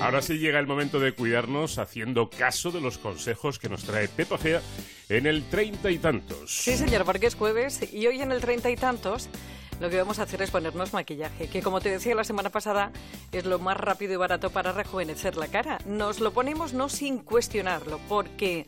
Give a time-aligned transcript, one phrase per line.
[0.00, 4.06] Ahora sí llega el momento de cuidarnos haciendo caso de los consejos que nos trae
[4.08, 4.62] Pepa Fea
[5.08, 6.50] en el treinta y tantos.
[6.50, 9.28] Sí, señor, porque es jueves y hoy en el treinta y tantos
[9.80, 12.92] lo que vamos a hacer es ponernos maquillaje, que como te decía la semana pasada
[13.32, 15.78] es lo más rápido y barato para rejuvenecer la cara.
[15.84, 18.66] Nos lo ponemos no sin cuestionarlo, porque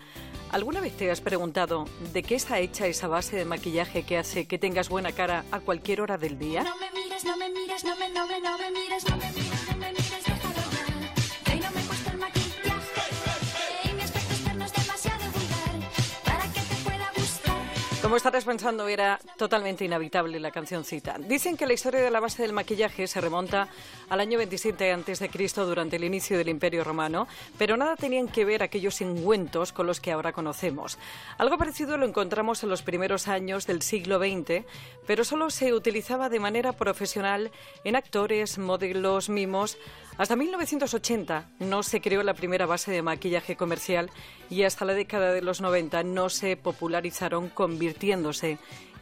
[0.51, 4.47] ¿alguna vez te has preguntado de qué está hecha esa base de maquillaje que hace
[4.47, 6.65] que tengas buena cara a cualquier hora del día?
[6.65, 9.33] No me mires, no me mires, no me, no me, no me mires, no me
[9.33, 9.60] mires,
[18.03, 21.19] Como estarás pensando, era totalmente inhabitable la cancioncita.
[21.19, 23.69] Dicen que la historia de la base del maquillaje se remonta
[24.09, 25.31] al año 27 a.C.
[25.57, 30.01] durante el inicio del Imperio Romano, pero nada tenían que ver aquellos ungüentos con los
[30.01, 30.97] que ahora conocemos.
[31.37, 34.65] Algo parecido lo encontramos en los primeros años del siglo XX,
[35.07, 37.51] pero solo se utilizaba de manera profesional
[37.85, 39.77] en actores, modelos, mimos.
[40.17, 44.11] Hasta 1980 no se creó la primera base de maquillaje comercial
[44.51, 47.49] y hasta la década de los 90 no se popularizaron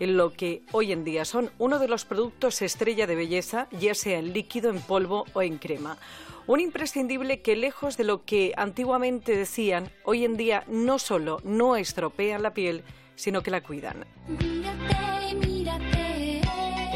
[0.01, 3.95] en lo que hoy en día son uno de los productos estrella de belleza, ya
[3.95, 5.99] sea en líquido, en polvo o en crema.
[6.47, 11.77] Un imprescindible que lejos de lo que antiguamente decían, hoy en día no solo no
[11.77, 12.85] estropean la piel,
[13.17, 14.07] sino que la cuidan.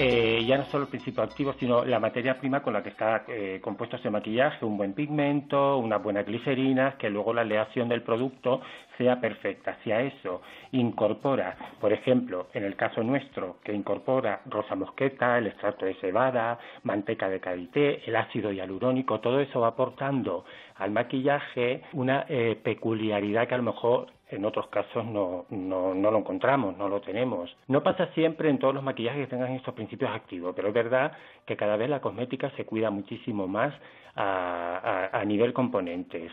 [0.04, 3.24] Eh, ya no solo el principio activo, sino la materia prima con la que está
[3.28, 8.02] eh, compuesto ese maquillaje, un buen pigmento, unas buenas glicerinas, que luego la aleación del
[8.02, 8.62] producto
[8.98, 9.78] sea perfecta.
[9.84, 10.42] Si a eso
[10.72, 16.58] incorpora, por ejemplo, en el caso nuestro, que incorpora rosa mosqueta, el extracto de cebada,
[16.82, 20.44] manteca de karité, el ácido hialurónico, todo eso va aportando
[20.78, 26.10] al maquillaje una eh, peculiaridad que a lo mejor en otros casos no, no, no
[26.10, 27.54] lo encontramos, no lo tenemos.
[27.68, 31.12] No pasa siempre en todos los maquillajes que tengan estos principios activos, pero es verdad
[31.46, 33.74] que cada vez la cosmética se cuida muchísimo más
[34.14, 36.32] a, a, a nivel componentes.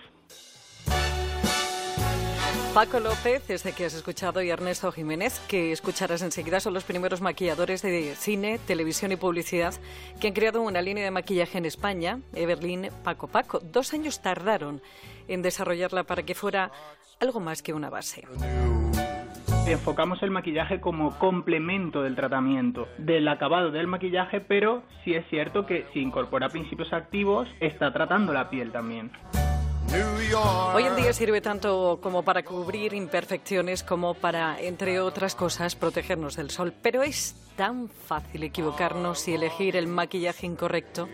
[2.74, 7.20] Paco López, desde que has escuchado, y Ernesto Jiménez, que escucharás enseguida, son los primeros
[7.20, 9.74] maquilladores de cine, televisión y publicidad
[10.22, 13.60] que han creado una línea de maquillaje en España, Everlyn Paco Paco.
[13.60, 14.82] Dos años tardaron
[15.28, 16.72] en desarrollarla para que fuera
[17.20, 18.28] algo más que una base.
[19.68, 25.66] enfocamos el maquillaje como complemento del tratamiento, del acabado del maquillaje, pero sí es cierto
[25.66, 29.12] que si incorpora principios activos, está tratando la piel también.
[30.76, 36.36] Hoy en día sirve tanto como para cubrir imperfecciones como para, entre otras cosas, protegernos
[36.36, 36.74] del sol.
[36.82, 41.10] Pero es tan fácil equivocarnos y elegir el maquillaje incorrecto.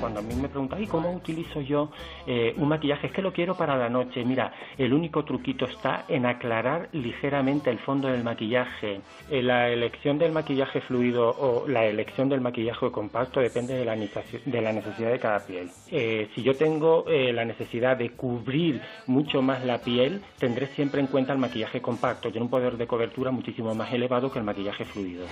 [0.00, 1.90] Cuando a mí me preguntan, ¿y cómo utilizo yo
[2.26, 3.08] eh, un maquillaje?
[3.08, 4.24] Es que lo quiero para la noche.
[4.24, 9.00] Mira, el único truquito está en aclarar ligeramente el fondo del maquillaje.
[9.30, 13.96] Eh, la elección del maquillaje fluido o la elección del maquillaje compacto depende de la,
[13.96, 15.68] de la necesidad de cada piel.
[15.90, 21.00] Eh, si yo tengo eh, la necesidad de cubrir mucho más la piel, tendré siempre
[21.00, 22.30] en cuenta el maquillaje compacto.
[22.30, 25.26] Tiene un poder de cobertura muchísimo más elevado que el maquillaje fluido.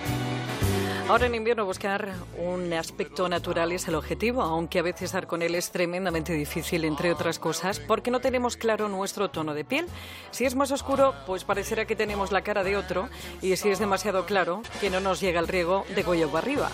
[1.09, 5.41] Ahora en invierno buscar un aspecto natural es el objetivo, aunque a veces dar con
[5.41, 9.85] él es tremendamente difícil, entre otras cosas, porque no tenemos claro nuestro tono de piel.
[10.31, 13.07] Si es más oscuro, pues parecerá que tenemos la cara de otro,
[13.41, 16.69] y si es demasiado claro, que no nos llega el riego de cuello arriba.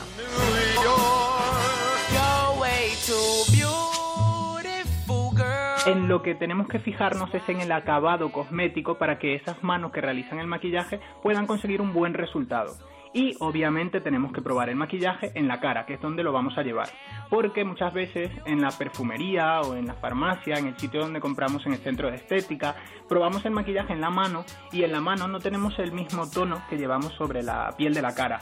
[5.86, 9.92] En lo que tenemos que fijarnos es en el acabado cosmético para que esas manos
[9.92, 12.74] que realizan el maquillaje puedan conseguir un buen resultado.
[13.14, 16.58] Y obviamente tenemos que probar el maquillaje en la cara, que es donde lo vamos
[16.58, 16.90] a llevar.
[17.30, 21.66] Porque muchas veces en la perfumería o en la farmacia, en el sitio donde compramos
[21.66, 22.76] en el centro de estética,
[23.08, 26.64] probamos el maquillaje en la mano y en la mano no tenemos el mismo tono
[26.70, 28.40] que llevamos sobre la piel de la cara.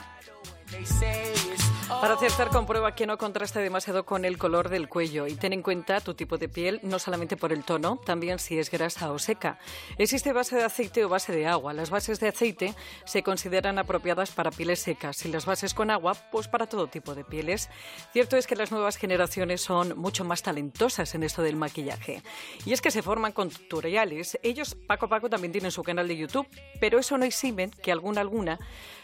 [2.00, 5.62] Para acertar, comprueba que no contraste demasiado con el color del cuello y ten en
[5.62, 9.20] cuenta tu tipo de piel, no solamente por el tono, también si es grasa o
[9.20, 9.60] seca.
[9.98, 11.74] Existe base de aceite o base de agua.
[11.74, 12.74] Las bases de aceite
[13.06, 17.14] se consideran apropiadas para pieles secas y las bases con agua, pues para todo tipo
[17.14, 17.70] de pieles.
[18.14, 22.24] Cierto es que las nuevas generaciones son mucho más talentosas en esto del maquillaje.
[22.66, 24.40] Y es que se forman con tutoriales.
[24.42, 26.48] Ellos, Paco Paco, también tienen su canal de YouTube,
[26.80, 28.60] pero eso no exime que alguna alguna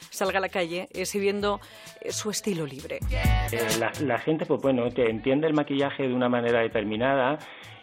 [0.10, 1.57] salga a la calle exhibiendo
[2.02, 3.00] eh, su estilo libre.
[3.52, 7.38] Eh, la, la gente, pues bueno, te entiende el maquillaje de una manera determinada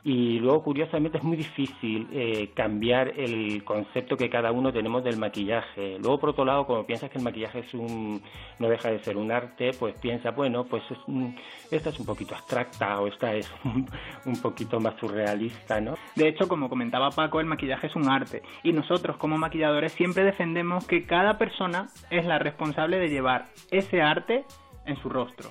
[0.06, 5.16] y luego, curiosamente, es muy difícil eh, cambiar el concepto que cada uno tenemos del
[5.16, 5.98] maquillaje.
[5.98, 8.20] Luego, por otro lado, como piensas que el maquillaje es un,
[8.58, 11.34] no deja de ser un arte, pues piensa, bueno, pues es un-
[11.70, 13.88] esta es un poquito abstracta o esta es un,
[14.26, 15.94] un poquito más surrealista, ¿no?
[16.16, 20.22] De hecho, como comentaba Paco, el maquillaje es un arte y nosotros como maquilladores siempre
[20.22, 24.44] defendemos que cada persona es la responsable de llevar ese arte
[24.86, 25.50] en su rostro.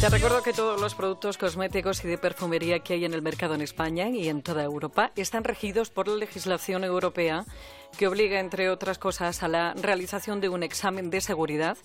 [0.00, 3.54] Te recuerdo que todos los productos cosméticos y de perfumería que hay en el mercado
[3.54, 7.44] en España y en toda Europa están regidos por la legislación europea
[7.96, 11.76] que obliga, entre otras cosas, a la realización de un examen de seguridad,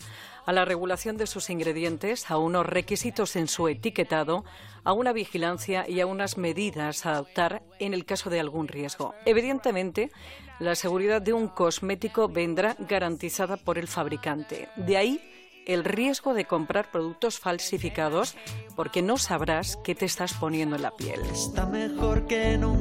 [0.45, 4.45] a la regulación de sus ingredientes, a unos requisitos en su etiquetado,
[4.83, 9.13] a una vigilancia y a unas medidas a adoptar en el caso de algún riesgo.
[9.25, 10.11] Evidentemente,
[10.59, 14.69] la seguridad de un cosmético vendrá garantizada por el fabricante.
[14.77, 15.21] De ahí
[15.67, 18.35] el riesgo de comprar productos falsificados
[18.75, 21.19] porque no sabrás qué te estás poniendo en la piel.
[21.31, 22.75] Está mejor que no,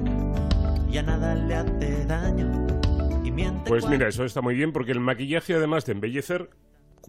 [0.89, 2.67] ya nada le hace daño.
[3.25, 6.49] Y miente Pues mira, eso está muy bien porque el maquillaje, además de embellecer,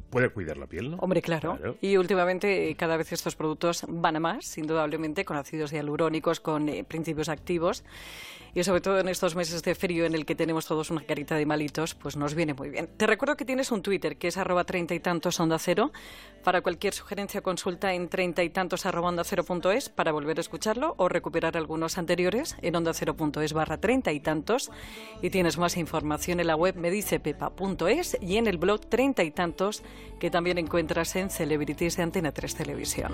[0.09, 0.97] puede cuidar la piel, ¿no?
[0.97, 1.57] Hombre, claro.
[1.57, 1.77] Claro.
[1.81, 6.69] Y últimamente eh, cada vez estos productos van a más, indudablemente, con ácidos hialurónicos, con
[6.69, 7.83] eh, principios activos.
[8.55, 11.35] Y sobre todo en estos meses de frío en el que tenemos todos una carita
[11.35, 12.89] de malitos, pues nos viene muy bien.
[12.97, 15.91] Te recuerdo que tienes un Twitter que es arroba treinta y tantos onda cero.
[16.43, 20.37] Para cualquier sugerencia consulta en treinta y tantos arroba onda cero punto es para volver
[20.37, 24.71] a escucharlo o recuperar algunos anteriores en onda cero punto es barra treinta y tantos.
[25.21, 29.83] Y tienes más información en la web medicepepa.es y en el blog treinta y tantos
[30.19, 33.13] que también encuentras en Celebrities de Antena 3 Televisión.